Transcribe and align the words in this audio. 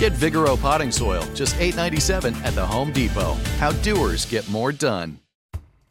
Get 0.00 0.14
Vigoro 0.14 0.58
potting 0.58 0.90
soil, 0.90 1.22
just 1.34 1.56
$8.97 1.56 2.34
at 2.42 2.54
the 2.54 2.64
Home 2.64 2.90
Depot. 2.90 3.34
How 3.58 3.70
doers 3.82 4.24
get 4.24 4.48
more 4.48 4.72
done. 4.72 5.20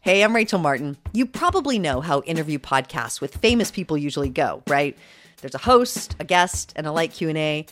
Hey, 0.02 0.23
I'm 0.23 0.35
Rachel 0.35 0.58
Martin. 0.58 0.98
You 1.13 1.27
probably 1.27 1.77
know 1.77 2.02
how 2.02 2.22
interview 2.22 2.58
podcasts 2.58 3.21
with 3.21 3.38
famous 3.38 3.70
people 3.70 3.99
usually 3.99 4.29
go, 4.29 4.63
right? 4.68 4.98
There's 5.41 5.54
a 5.54 5.60
host, 5.60 6.16
a 6.20 6.24
guest, 6.24 6.74
and 6.76 6.88
a 6.88 6.91
light 6.91 7.12
Q&A. 7.12 7.68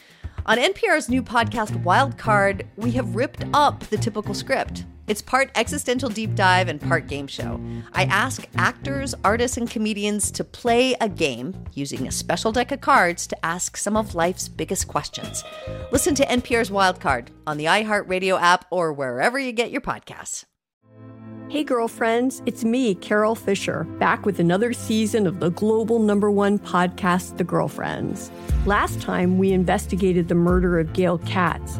On 0.46 0.60
NPR's 0.60 1.10
new 1.10 1.24
podcast 1.24 1.72
Wildcard, 1.84 2.68
we 2.76 2.92
have 2.92 3.16
ripped 3.16 3.44
up 3.52 3.80
the 3.86 3.98
typical 3.98 4.36
script. 4.36 4.86
It's 5.08 5.22
part 5.22 5.50
existential 5.56 6.10
deep 6.10 6.36
dive 6.36 6.68
and 6.68 6.82
part 6.82 7.08
game 7.08 7.28
show. 7.28 7.62
I 7.94 8.04
ask 8.04 8.46
actors, 8.58 9.16
artists, 9.24 9.56
and 9.56 9.70
comedians 9.70 10.32
to 10.32 10.44
play 10.44 10.96
a 11.00 11.08
game 11.08 11.56
using 11.74 12.06
a 12.06 12.12
special 12.12 12.52
deck 12.52 12.74
of 12.74 12.82
cards 12.82 13.26
to 13.28 13.46
ask 13.46 13.78
some 13.78 13.96
of 13.96 14.16
life's 14.16 14.50
biggest 14.50 14.90
questions. 14.90 15.46
Listen 15.94 16.14
to 16.16 16.26
NPR's 16.26 16.70
Wildcard 16.70 17.30
on 17.48 17.56
the 17.56 17.66
iHeartRadio 17.66 18.40
app 18.40 18.66
or 18.70 18.92
wherever 18.92 19.40
you 19.40 19.54
get 19.54 19.72
your 19.72 19.80
podcasts. 19.80 20.44
Hey, 21.50 21.64
girlfriends, 21.64 22.42
it's 22.46 22.66
me, 22.66 22.94
Carol 22.94 23.34
Fisher, 23.34 23.86
back 24.00 24.26
with 24.26 24.42
another 24.42 24.74
season 24.74 25.26
of 25.26 25.40
the 25.40 25.52
global 25.52 26.00
number 26.00 26.30
one 26.30 26.60
podcast, 26.60 27.38
The 27.38 27.46
Girlfriends. 27.46 28.30
Last 28.66 29.00
time, 29.00 29.38
we 29.38 29.54
investigated 29.54 30.28
the 30.28 30.36
murder 30.36 30.78
of 30.78 30.92
Gail 30.92 31.20
Katz. 31.20 31.80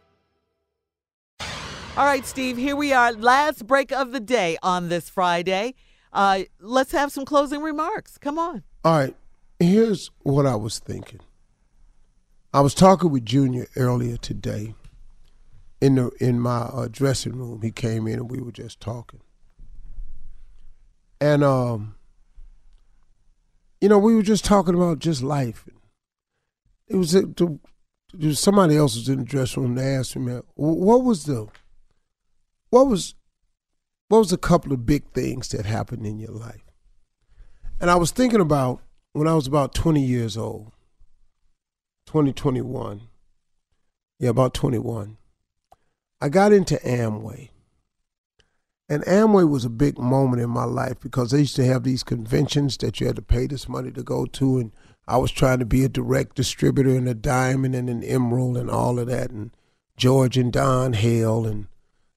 All 1.97 2.05
right, 2.05 2.25
Steve, 2.25 2.55
here 2.55 2.77
we 2.77 2.93
are. 2.93 3.11
Last 3.11 3.67
break 3.67 3.91
of 3.91 4.13
the 4.13 4.21
day 4.21 4.57
on 4.63 4.87
this 4.87 5.09
Friday. 5.09 5.75
Uh, 6.13 6.43
let's 6.61 6.93
have 6.93 7.11
some 7.11 7.25
closing 7.25 7.61
remarks. 7.61 8.17
Come 8.17 8.39
on. 8.39 8.63
All 8.85 8.97
right. 8.97 9.15
Here's 9.59 10.09
what 10.21 10.45
I 10.45 10.55
was 10.55 10.79
thinking. 10.79 11.19
I 12.53 12.61
was 12.61 12.73
talking 12.73 13.11
with 13.11 13.25
Junior 13.25 13.67
earlier 13.75 14.15
today 14.15 14.73
in 15.81 15.95
the 15.95 16.11
in 16.21 16.39
my 16.39 16.61
uh, 16.61 16.87
dressing 16.89 17.33
room. 17.35 17.61
He 17.61 17.71
came 17.71 18.07
in 18.07 18.19
and 18.19 18.31
we 18.31 18.41
were 18.41 18.53
just 18.53 18.79
talking. 18.79 19.19
And 21.19 21.43
um 21.43 21.95
you 23.81 23.89
know, 23.89 23.99
we 23.99 24.15
were 24.15 24.21
just 24.21 24.45
talking 24.45 24.75
about 24.75 24.99
just 24.99 25.23
life. 25.23 25.67
It 26.87 26.95
was, 26.95 27.15
it 27.15 27.41
was 28.17 28.39
somebody 28.39 28.77
else 28.77 28.95
was 28.95 29.09
in 29.09 29.19
the 29.19 29.25
dressing 29.25 29.63
room. 29.63 29.75
They 29.75 29.95
asked 29.95 30.15
me, 30.15 30.39
"What 30.55 31.03
was 31.03 31.25
the 31.25 31.47
what 32.71 32.87
was 32.87 33.13
what 34.07 34.17
was 34.17 34.33
a 34.33 34.37
couple 34.37 34.73
of 34.73 34.85
big 34.85 35.05
things 35.13 35.49
that 35.49 35.65
happened 35.65 36.05
in 36.05 36.19
your 36.19 36.31
life? 36.31 36.65
And 37.79 37.89
I 37.89 37.95
was 37.95 38.11
thinking 38.11 38.41
about 38.41 38.81
when 39.13 39.27
I 39.27 39.35
was 39.35 39.47
about 39.47 39.73
20 39.73 40.01
years 40.01 40.35
old, 40.35 40.71
2021. 42.07 43.01
Yeah, 44.19 44.29
about 44.29 44.53
21. 44.53 45.17
I 46.19 46.29
got 46.29 46.53
into 46.53 46.75
Amway. 46.77 47.49
And 48.87 49.03
Amway 49.05 49.49
was 49.49 49.65
a 49.65 49.69
big 49.69 49.97
moment 49.97 50.41
in 50.41 50.49
my 50.49 50.65
life 50.65 50.99
because 50.99 51.31
they 51.31 51.39
used 51.39 51.55
to 51.55 51.65
have 51.65 51.83
these 51.83 52.03
conventions 52.03 52.77
that 52.77 52.99
you 52.99 53.07
had 53.07 53.15
to 53.15 53.21
pay 53.21 53.47
this 53.47 53.67
money 53.69 53.91
to 53.91 54.03
go 54.03 54.25
to. 54.25 54.59
And 54.59 54.71
I 55.07 55.17
was 55.17 55.31
trying 55.31 55.59
to 55.59 55.65
be 55.65 55.83
a 55.83 55.89
direct 55.89 56.35
distributor 56.35 56.89
in 56.89 57.07
a 57.07 57.13
diamond 57.13 57.73
and 57.73 57.89
an 57.89 58.03
emerald 58.03 58.57
and 58.57 58.69
all 58.69 58.99
of 58.99 59.07
that. 59.07 59.31
And 59.31 59.51
George 59.97 60.37
and 60.37 60.51
Don 60.51 60.93
Hale 60.93 61.45
and 61.45 61.67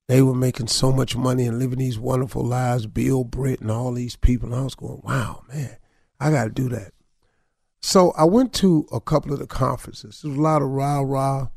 they 0.07 0.21
were 0.21 0.35
making 0.35 0.67
so 0.67 0.93
much 0.93 1.17
money 1.17 1.47
and 1.47 1.59
living 1.59 1.79
these 1.79 1.99
wonderful 1.99 2.45
lives, 2.45 2.87
Bill 2.87 3.25
Britt 3.25 3.61
and 3.61 3.71
all 3.71 3.93
these 3.93 4.17
people. 4.17 4.53
And 4.53 4.61
I 4.61 4.65
was 4.65 4.75
going, 4.75 5.01
wow, 5.03 5.45
man, 5.53 5.77
I 6.21 6.31
got 6.31 6.45
to 6.45 6.51
do 6.51 6.69
that. 6.71 6.93
So 7.81 8.13
I 8.17 8.25
went 8.25 8.53
to 8.55 8.87
a 8.93 9.01
couple 9.01 9.33
of 9.33 9.39
the 9.39 9.47
conferences. 9.47 10.21
There 10.21 10.31
was 10.31 10.39
a 10.39 10.43
lot 10.43 10.63
of 10.63 10.69
rah 10.69 11.01
rah, 11.01 11.49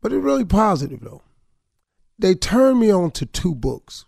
but 0.00 0.12
it 0.12 0.18
really 0.18 0.44
positive 0.44 1.00
though. 1.00 1.22
They 2.18 2.34
turned 2.34 2.80
me 2.80 2.90
on 2.90 3.10
to 3.12 3.26
two 3.26 3.54
books. 3.54 4.04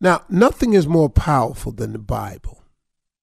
Now, 0.00 0.24
nothing 0.28 0.74
is 0.74 0.86
more 0.86 1.10
powerful 1.10 1.72
than 1.72 1.92
the 1.92 1.98
Bible. 1.98 2.62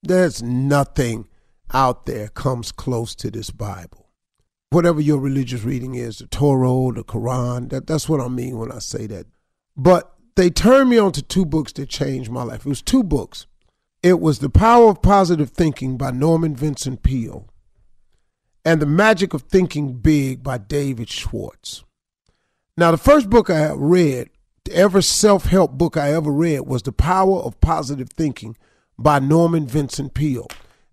There's 0.04 0.44
nothing 0.44 1.30
out 1.74 2.06
there 2.06 2.28
comes 2.28 2.72
close 2.72 3.16
to 3.16 3.32
this 3.32 3.50
Bible. 3.50 4.10
Whatever 4.70 5.00
your 5.00 5.20
religious 5.20 5.64
reading 5.64 5.96
is, 5.96 6.20
the 6.20 6.28
Torah, 6.28 6.94
the 6.94 7.04
Quran, 7.04 7.70
that, 7.70 7.88
that's 7.88 8.10
what 8.10 8.20
I 8.20 8.28
mean 8.28 8.58
when 8.58 8.72
I 8.72 8.80
say 8.80 9.08
that. 9.08 9.26
But 9.78 10.14
they 10.36 10.50
turned 10.50 10.90
me 10.90 10.98
on 10.98 11.12
to 11.14 11.22
two 11.22 11.46
books 11.46 11.72
that 11.74 11.90
changed 11.90 12.32
my 12.32 12.44
life. 12.44 12.66
It 12.66 12.70
was 12.70 12.82
two 12.82 13.04
books. 13.04 13.46
It 14.04 14.20
was 14.20 14.40
The 14.40 14.50
Power 14.50 14.90
of 14.90 15.02
Positive 15.02 15.50
Thinking 15.50 15.98
by 15.98 16.12
Norman 16.12 16.56
Vincent 16.56 17.04
Peale 17.04 17.48
and 18.64 18.82
The 18.82 18.86
Magic 18.86 19.34
of 19.34 19.44
Thinking 19.44 19.94
Big 19.94 20.44
by 20.44 20.58
David 20.58 21.10
Schwartz. 21.10 21.84
Now, 22.78 22.92
the 22.92 22.98
first 22.98 23.30
book 23.30 23.50
I 23.50 23.72
read, 23.72 24.30
the 24.66 24.76
ever 24.76 25.02
self 25.02 25.46
help 25.46 25.72
book 25.72 25.98
I 25.98 26.14
ever 26.14 26.32
read, 26.32 26.62
was 26.62 26.84
The 26.84 26.92
Power 26.92 27.40
of 27.40 27.60
Positive 27.62 28.10
Thinking 28.10 28.58
by 28.98 29.20
Norman 29.20 29.68
Vincent 29.68 30.14
Peale. 30.14 30.48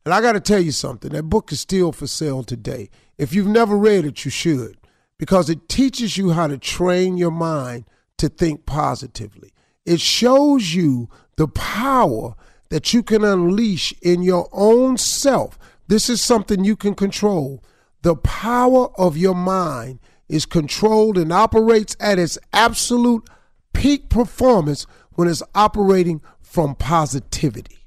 And 0.04 0.12
I 0.12 0.20
got 0.20 0.32
to 0.32 0.40
tell 0.40 0.60
you 0.60 0.72
something, 0.72 1.12
that 1.12 1.24
book 1.24 1.52
is 1.52 1.60
still 1.60 1.92
for 1.92 2.06
sale 2.06 2.42
today. 2.42 2.90
If 3.18 3.32
you've 3.32 3.46
never 3.46 3.76
read 3.76 4.04
it, 4.04 4.24
you 4.24 4.30
should, 4.30 4.76
because 5.18 5.48
it 5.48 5.68
teaches 5.68 6.16
you 6.16 6.30
how 6.30 6.48
to 6.48 6.58
train 6.58 7.16
your 7.16 7.30
mind 7.30 7.84
to 8.22 8.28
think 8.28 8.66
positively. 8.66 9.52
It 9.84 10.00
shows 10.00 10.76
you 10.76 11.08
the 11.36 11.48
power 11.48 12.36
that 12.68 12.94
you 12.94 13.02
can 13.02 13.24
unleash 13.24 13.92
in 14.00 14.22
your 14.22 14.48
own 14.52 14.96
self. 14.96 15.58
This 15.88 16.08
is 16.08 16.22
something 16.22 16.64
you 16.64 16.76
can 16.76 16.94
control. 16.94 17.64
The 18.02 18.14
power 18.14 18.96
of 18.96 19.16
your 19.16 19.34
mind 19.34 19.98
is 20.28 20.46
controlled 20.46 21.18
and 21.18 21.32
operates 21.32 21.96
at 21.98 22.20
its 22.20 22.38
absolute 22.52 23.28
peak 23.72 24.08
performance 24.08 24.86
when 25.14 25.26
it's 25.26 25.42
operating 25.52 26.22
from 26.40 26.76
positivity. 26.76 27.86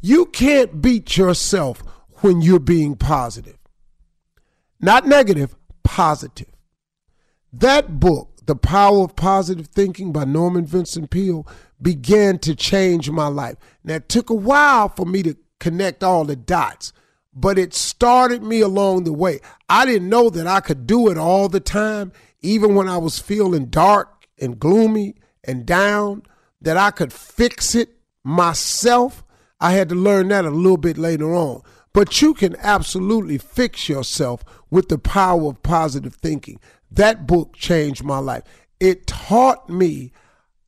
You 0.00 0.26
can't 0.26 0.80
beat 0.80 1.16
yourself 1.16 1.82
when 2.20 2.42
you're 2.42 2.60
being 2.60 2.94
positive. 2.94 3.58
Not 4.80 5.04
negative, 5.04 5.56
positive. 5.82 6.52
That 7.52 7.98
book 7.98 8.37
The 8.48 8.56
Power 8.56 9.04
of 9.04 9.14
Positive 9.14 9.66
Thinking 9.66 10.10
by 10.10 10.24
Norman 10.24 10.64
Vincent 10.64 11.10
Peale 11.10 11.46
began 11.82 12.38
to 12.38 12.54
change 12.54 13.10
my 13.10 13.26
life. 13.26 13.56
Now, 13.84 13.96
it 13.96 14.08
took 14.08 14.30
a 14.30 14.34
while 14.34 14.88
for 14.88 15.04
me 15.04 15.22
to 15.24 15.36
connect 15.60 16.02
all 16.02 16.24
the 16.24 16.34
dots, 16.34 16.94
but 17.34 17.58
it 17.58 17.74
started 17.74 18.42
me 18.42 18.62
along 18.62 19.04
the 19.04 19.12
way. 19.12 19.40
I 19.68 19.84
didn't 19.84 20.08
know 20.08 20.30
that 20.30 20.46
I 20.46 20.60
could 20.60 20.86
do 20.86 21.10
it 21.10 21.18
all 21.18 21.50
the 21.50 21.60
time, 21.60 22.10
even 22.40 22.74
when 22.74 22.88
I 22.88 22.96
was 22.96 23.18
feeling 23.18 23.66
dark 23.66 24.26
and 24.40 24.58
gloomy 24.58 25.16
and 25.44 25.66
down, 25.66 26.22
that 26.62 26.78
I 26.78 26.90
could 26.90 27.12
fix 27.12 27.74
it 27.74 27.98
myself. 28.24 29.24
I 29.60 29.72
had 29.72 29.88
to 29.88 29.94
learn 29.94 30.28
that 30.28 30.44
a 30.44 30.50
little 30.50 30.76
bit 30.76 30.98
later 30.98 31.34
on. 31.34 31.62
But 31.92 32.20
you 32.22 32.34
can 32.34 32.54
absolutely 32.60 33.38
fix 33.38 33.88
yourself 33.88 34.44
with 34.70 34.88
the 34.88 34.98
power 34.98 35.48
of 35.48 35.62
positive 35.62 36.14
thinking. 36.14 36.60
That 36.90 37.26
book 37.26 37.54
changed 37.54 38.04
my 38.04 38.18
life. 38.18 38.44
It 38.78 39.06
taught 39.06 39.68
me 39.68 40.12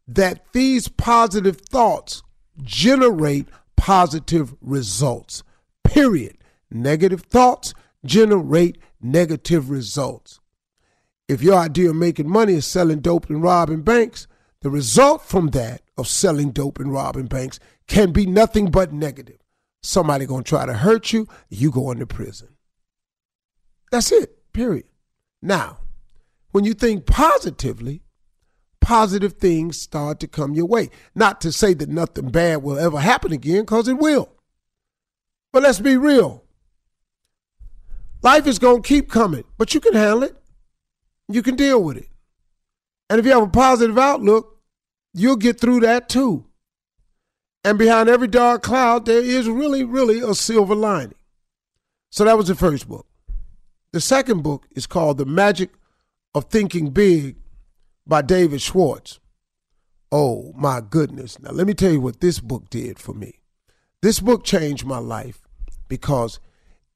that 0.08 0.52
these 0.52 0.88
positive 0.88 1.58
thoughts 1.60 2.22
generate 2.62 3.46
positive 3.76 4.54
results. 4.60 5.42
Period. 5.84 6.36
Negative 6.70 7.20
thoughts 7.20 7.74
generate 8.04 8.78
negative 9.00 9.70
results. 9.70 10.40
If 11.28 11.42
your 11.42 11.56
idea 11.56 11.90
of 11.90 11.96
making 11.96 12.28
money 12.28 12.54
is 12.54 12.66
selling 12.66 13.00
dope 13.00 13.30
and 13.30 13.42
robbing 13.42 13.82
banks, 13.82 14.26
the 14.62 14.70
result 14.70 15.22
from 15.22 15.48
that 15.48 15.82
of 15.96 16.08
selling 16.08 16.50
dope 16.50 16.80
and 16.80 16.92
robbing 16.92 17.26
banks 17.26 17.60
can 17.90 18.12
be 18.12 18.24
nothing 18.24 18.70
but 18.70 18.92
negative. 18.92 19.40
Somebody 19.82 20.24
gonna 20.24 20.44
try 20.44 20.64
to 20.64 20.74
hurt 20.74 21.12
you, 21.12 21.26
you 21.48 21.72
go 21.72 21.90
into 21.90 22.06
prison. 22.06 22.56
That's 23.90 24.12
it. 24.12 24.52
Period. 24.52 24.86
Now, 25.42 25.78
when 26.52 26.64
you 26.64 26.72
think 26.72 27.04
positively, 27.04 28.02
positive 28.80 29.34
things 29.34 29.80
start 29.80 30.20
to 30.20 30.28
come 30.28 30.54
your 30.54 30.66
way. 30.66 30.90
Not 31.16 31.40
to 31.40 31.50
say 31.50 31.74
that 31.74 31.88
nothing 31.88 32.30
bad 32.30 32.62
will 32.62 32.78
ever 32.78 33.00
happen 33.00 33.32
again, 33.32 33.62
because 33.62 33.88
it 33.88 33.98
will. 33.98 34.30
But 35.52 35.64
let's 35.64 35.80
be 35.80 35.96
real. 35.96 36.44
Life 38.22 38.46
is 38.46 38.60
going 38.60 38.82
to 38.82 38.88
keep 38.88 39.10
coming, 39.10 39.44
but 39.58 39.74
you 39.74 39.80
can 39.80 39.94
handle 39.94 40.22
it. 40.22 40.36
You 41.28 41.42
can 41.42 41.56
deal 41.56 41.82
with 41.82 41.96
it. 41.96 42.08
And 43.08 43.18
if 43.18 43.26
you 43.26 43.32
have 43.32 43.42
a 43.42 43.48
positive 43.48 43.98
outlook, 43.98 44.60
you'll 45.12 45.36
get 45.36 45.58
through 45.58 45.80
that 45.80 46.08
too. 46.08 46.46
And 47.64 47.78
behind 47.78 48.08
every 48.08 48.28
dark 48.28 48.62
cloud, 48.62 49.04
there 49.04 49.22
is 49.22 49.48
really, 49.48 49.84
really 49.84 50.20
a 50.20 50.34
silver 50.34 50.74
lining. 50.74 51.14
So 52.10 52.24
that 52.24 52.36
was 52.38 52.48
the 52.48 52.54
first 52.54 52.88
book. 52.88 53.06
The 53.92 54.00
second 54.00 54.42
book 54.42 54.66
is 54.70 54.86
called 54.86 55.18
The 55.18 55.26
Magic 55.26 55.70
of 56.34 56.44
Thinking 56.44 56.90
Big 56.90 57.36
by 58.06 58.22
David 58.22 58.62
Schwartz. 58.62 59.20
Oh 60.12 60.52
my 60.56 60.80
goodness. 60.80 61.38
Now, 61.40 61.50
let 61.50 61.66
me 61.66 61.74
tell 61.74 61.92
you 61.92 62.00
what 62.00 62.20
this 62.20 62.40
book 62.40 62.70
did 62.70 62.98
for 62.98 63.12
me. 63.12 63.40
This 64.02 64.20
book 64.20 64.44
changed 64.44 64.86
my 64.86 64.98
life 64.98 65.42
because 65.88 66.40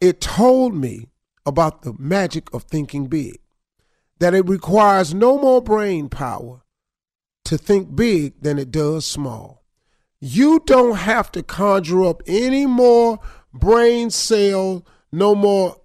it 0.00 0.20
told 0.20 0.74
me 0.74 1.08
about 1.44 1.82
the 1.82 1.94
magic 1.98 2.52
of 2.54 2.62
thinking 2.64 3.06
big, 3.06 3.38
that 4.18 4.34
it 4.34 4.48
requires 4.48 5.12
no 5.12 5.38
more 5.38 5.60
brain 5.60 6.08
power 6.08 6.62
to 7.44 7.58
think 7.58 7.94
big 7.94 8.40
than 8.40 8.58
it 8.58 8.70
does 8.70 9.04
small. 9.04 9.63
You 10.26 10.62
don't 10.64 10.96
have 10.96 11.30
to 11.32 11.42
conjure 11.42 12.06
up 12.06 12.22
any 12.26 12.64
more 12.64 13.20
brain 13.52 14.08
cell, 14.08 14.86
no 15.12 15.34
more 15.34 15.76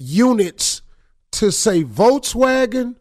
units 0.00 0.82
to 1.30 1.52
say 1.52 1.84
Volkswagen, 1.84 2.96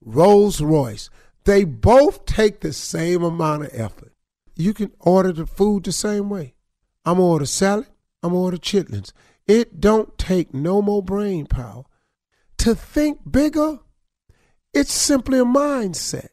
Rolls 0.00 0.62
Royce. 0.62 1.10
They 1.44 1.64
both 1.64 2.24
take 2.24 2.60
the 2.60 2.72
same 2.72 3.22
amount 3.22 3.64
of 3.64 3.70
effort. 3.74 4.14
You 4.56 4.72
can 4.72 4.90
order 5.00 5.32
the 5.32 5.46
food 5.46 5.84
the 5.84 5.92
same 5.92 6.30
way. 6.30 6.54
I'm 7.04 7.16
gonna 7.18 7.26
order 7.26 7.44
salad, 7.44 7.88
I'm 8.22 8.30
gonna 8.30 8.40
order 8.40 8.56
chitlins. 8.56 9.12
It 9.46 9.82
don't 9.82 10.16
take 10.16 10.54
no 10.54 10.80
more 10.80 11.02
brain 11.02 11.44
power. 11.44 11.84
To 12.58 12.74
think 12.74 13.30
bigger, 13.30 13.80
it's 14.72 14.94
simply 14.94 15.40
a 15.40 15.44
mindset. 15.44 16.28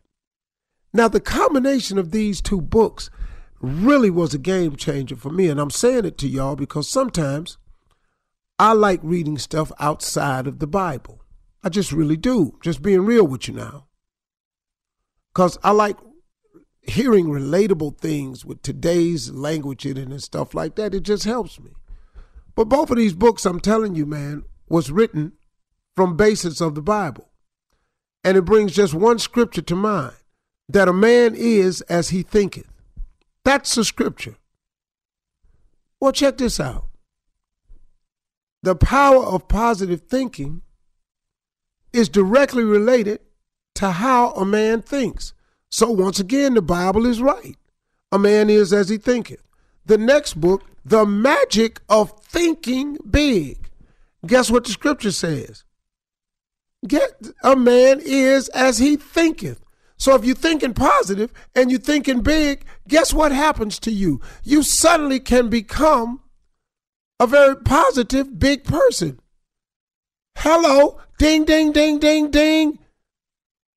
Now, 0.94 1.10
the 1.10 1.20
combination 1.20 1.98
of 1.98 2.12
these 2.12 2.40
two 2.40 2.62
books 2.62 3.10
really 3.66 4.10
was 4.10 4.34
a 4.34 4.40
game 4.40 4.76
changer 4.76 5.16
for 5.16 5.30
me. 5.30 5.50
And 5.50 5.60
I'm 5.60 5.70
saying 5.70 6.06
it 6.06 6.18
to 6.20 6.28
y'all 6.28 6.56
because 6.56 6.90
sometimes 6.90 7.58
I 8.58 8.74
like 8.74 9.00
reading 9.04 9.38
stuff 9.38 9.72
outside 9.80 10.48
of 10.48 10.60
the 10.60 10.68
Bible. 10.68 11.22
I 11.64 11.70
just 11.70 11.92
really 11.92 12.18
do. 12.18 12.58
Just 12.62 12.82
being 12.82 13.06
real 13.06 13.26
with 13.26 13.48
you 13.48 13.54
now. 13.54 13.88
Because 15.34 15.58
I 15.64 15.72
like 15.72 15.98
hearing 16.82 17.26
relatable 17.26 17.98
things 17.98 18.46
with 18.46 18.62
today's 18.62 19.32
language 19.32 19.86
in 19.86 19.98
it 19.98 20.08
and 20.08 20.22
stuff 20.22 20.54
like 20.54 20.76
that. 20.76 20.94
It 20.94 21.04
just 21.04 21.26
helps 21.26 21.60
me. 21.60 21.72
But 22.56 22.66
both 22.66 22.90
of 22.92 22.98
these 22.98 23.14
books, 23.14 23.46
I'm 23.46 23.60
telling 23.60 23.96
you, 23.96 24.06
man, 24.06 24.44
was 24.70 24.92
written 24.92 25.34
from 25.96 26.16
basis 26.16 26.62
of 26.62 26.76
the 26.76 26.82
Bible. 26.82 27.30
And 28.24 28.38
it 28.38 28.44
brings 28.44 28.74
just 28.74 28.94
one 28.94 29.20
scripture 29.20 29.62
to 29.64 29.76
mind 29.76 30.16
that 30.70 30.88
a 30.88 30.94
man 30.94 31.36
is 31.36 31.82
as 31.82 32.10
he 32.10 32.24
thinketh. 32.24 32.68
That's 33.46 33.76
the 33.76 33.86
scripture. 33.86 34.36
Well, 36.02 36.12
check 36.12 36.38
this 36.38 36.60
out. 36.60 36.88
The 38.64 38.76
power 38.76 39.24
of 39.24 39.48
positive 39.48 40.02
thinking 40.02 40.64
is 41.94 42.10
directly 42.10 42.64
related 42.64 43.20
to 43.76 43.92
how 43.92 44.32
a 44.32 44.44
man 44.46 44.82
thinks. 44.82 45.34
So 45.70 45.92
once 45.92 46.20
again, 46.20 46.56
the 46.56 46.62
Bible 46.62 47.06
is 47.06 47.22
right. 47.22 47.56
A 48.12 48.18
man 48.18 48.50
is 48.50 48.74
as 48.74 48.90
he 48.90 48.98
thinketh. 48.98 49.44
The 49.86 49.98
next 49.98 50.42
book, 50.42 50.64
The 50.84 51.06
Magic 51.06 51.82
of 51.88 52.20
Thinking 52.22 52.98
Big. 53.10 53.70
Guess 54.26 54.50
what 54.50 54.64
the 54.64 54.72
scripture 54.72 55.12
says? 55.12 55.64
Get 56.88 57.30
a 57.44 57.56
man 57.56 58.00
is 58.04 58.50
as 58.50 58.80
he 58.80 58.96
thinketh. 58.96 59.65
So 60.06 60.14
if 60.14 60.24
you're 60.24 60.36
thinking 60.36 60.76
positive 60.76 61.34
and 61.56 61.72
you're 61.72 61.80
thinking 61.80 62.22
big, 62.22 62.64
guess 62.88 63.12
what 63.12 63.32
happens 63.32 63.80
to 63.80 63.92
you? 63.92 64.22
You 64.44 64.62
suddenly 64.62 65.20
can 65.20 65.50
become 65.50 66.22
a 67.20 67.26
very 67.26 67.56
positive, 67.56 68.38
big 68.38 68.66
person. 68.66 69.20
Hello, 70.38 71.00
ding, 71.18 71.44
ding, 71.44 71.72
ding, 71.72 71.98
ding, 71.98 72.30
ding. 72.30 72.78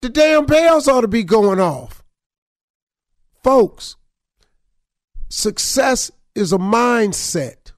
The 0.03 0.11
damn 0.11 0.45
bells 0.45 0.87
ought 0.87 1.01
to 1.01 1.09
be 1.09 1.23
going 1.23 1.61
off. 1.61 2.05
Folks, 3.43 3.97
success 5.31 6.11
is 6.35 6.53
a 6.53 6.59
mindset. 6.59 7.73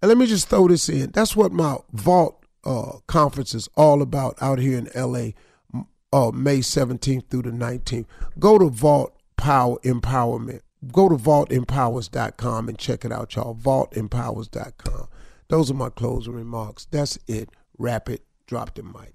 And 0.00 0.10
let 0.10 0.16
me 0.16 0.26
just 0.26 0.48
throw 0.48 0.68
this 0.68 0.88
in. 0.88 1.10
That's 1.10 1.34
what 1.34 1.50
my 1.50 1.78
vault 1.90 2.44
uh, 2.62 2.98
conference 3.08 3.52
is 3.52 3.68
all 3.74 4.00
about 4.00 4.40
out 4.40 4.60
here 4.60 4.78
in 4.78 4.88
LA, 4.94 5.30
uh, 6.12 6.30
May 6.32 6.58
17th 6.58 7.28
through 7.28 7.42
the 7.42 7.50
19th. 7.50 8.06
Go 8.38 8.58
to 8.58 8.68
Vault 8.68 9.14
Power 9.36 9.78
Empowerment. 9.84 10.60
Go 10.92 11.08
to 11.08 11.16
vaultempowers.com 11.16 12.68
and 12.68 12.78
check 12.78 13.04
it 13.04 13.12
out, 13.12 13.34
y'all. 13.36 13.54
Vaultempowers.com. 13.54 15.08
Those 15.48 15.70
are 15.70 15.74
my 15.74 15.90
closing 15.90 16.34
remarks. 16.34 16.86
That's 16.90 17.18
it. 17.26 17.50
Wrap 17.78 18.08
it. 18.08 18.22
Drop 18.46 18.74
the 18.74 18.82
mic. 18.82 19.12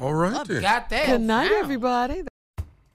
All 0.00 0.14
right. 0.14 0.46
then. 0.46 0.62
Got 0.62 0.88
that. 0.90 1.06
Good 1.06 1.20
night, 1.20 1.50
Wow. 1.50 1.58
everybody. 1.60 2.22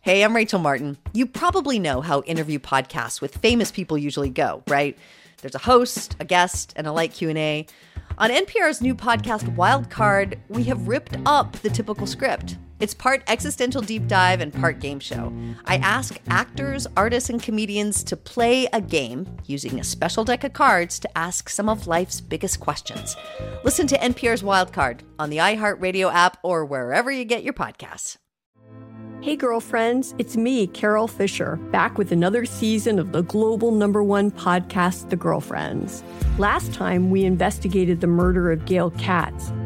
Hey, 0.03 0.23
I'm 0.23 0.35
Rachel 0.35 0.59
Martin. 0.59 0.97
You 1.13 1.25
probably 1.25 1.79
know 1.79 2.01
how 2.01 2.21
interview 2.21 2.59
podcasts 2.59 3.21
with 3.21 3.35
famous 3.37 3.71
people 3.71 3.97
usually 3.97 4.29
go, 4.29 4.63
right? 4.67 4.97
There's 5.41 5.55
a 5.55 5.59
host, 5.59 6.15
a 6.19 6.25
guest, 6.25 6.73
and 6.75 6.85
a 6.87 6.91
light 6.91 7.11
Q&A. 7.13 7.65
On 8.17 8.29
NPR's 8.29 8.81
new 8.81 8.93
podcast 8.95 9.55
Wildcard, 9.55 10.37
we 10.49 10.63
have 10.65 10.87
ripped 10.87 11.17
up 11.25 11.53
the 11.57 11.69
typical 11.69 12.05
script. 12.05 12.57
It's 12.79 12.93
part 12.93 13.23
existential 13.27 13.81
deep 13.81 14.07
dive 14.07 14.41
and 14.41 14.53
part 14.53 14.79
game 14.79 14.99
show. 14.99 15.31
I 15.65 15.77
ask 15.77 16.19
actors, 16.27 16.85
artists, 16.97 17.29
and 17.29 17.41
comedians 17.41 18.03
to 18.05 18.17
play 18.17 18.67
a 18.73 18.81
game 18.81 19.37
using 19.45 19.79
a 19.79 19.83
special 19.83 20.25
deck 20.25 20.43
of 20.43 20.51
cards 20.51 20.99
to 20.99 21.17
ask 21.17 21.49
some 21.49 21.69
of 21.69 21.87
life's 21.87 22.19
biggest 22.19 22.59
questions. 22.59 23.15
Listen 23.63 23.87
to 23.87 23.97
NPR's 23.97 24.43
Wildcard 24.43 25.01
on 25.17 25.29
the 25.29 25.37
iHeartRadio 25.37 26.13
app 26.13 26.37
or 26.43 26.65
wherever 26.65 27.09
you 27.09 27.23
get 27.23 27.43
your 27.43 27.53
podcasts. 27.53 28.17
Hey, 29.21 29.37
girlfriends, 29.37 30.13
it's 30.19 30.35
me, 30.35 30.67
Carol 30.67 31.07
Fisher, 31.07 31.55
back 31.71 31.97
with 31.97 32.11
another 32.11 32.45
season 32.45 32.99
of 32.99 33.11
the 33.13 33.23
global 33.23 33.71
number 33.71 34.03
one 34.03 34.29
podcast, 34.29 35.09
The 35.09 35.15
Girlfriends. 35.15 36.03
Last 36.37 36.73
time, 36.73 37.09
we 37.09 37.23
investigated 37.23 38.01
the 38.01 38.07
murder 38.07 38.51
of 38.51 38.65
Gail 38.65 38.91
Katz. 38.91 39.51